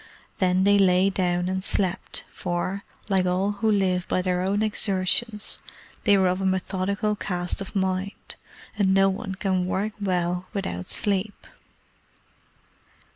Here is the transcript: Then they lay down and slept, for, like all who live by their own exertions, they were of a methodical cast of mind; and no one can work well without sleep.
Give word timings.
Then 0.39 0.63
they 0.63 0.79
lay 0.79 1.11
down 1.11 1.47
and 1.47 1.63
slept, 1.63 2.23
for, 2.33 2.83
like 3.07 3.27
all 3.27 3.51
who 3.51 3.71
live 3.71 4.07
by 4.07 4.23
their 4.23 4.41
own 4.41 4.63
exertions, 4.63 5.59
they 6.05 6.17
were 6.17 6.25
of 6.25 6.41
a 6.41 6.45
methodical 6.47 7.15
cast 7.15 7.61
of 7.61 7.75
mind; 7.75 8.35
and 8.75 8.95
no 8.95 9.09
one 9.11 9.35
can 9.35 9.67
work 9.67 9.93
well 10.01 10.47
without 10.53 10.89
sleep. 10.89 11.45